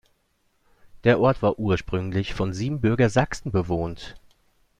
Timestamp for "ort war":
1.19-1.59